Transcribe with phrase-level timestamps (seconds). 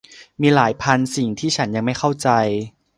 [0.41, 2.29] มีหลายพันสิ่งที่ฉันยังไม่เข้าใจ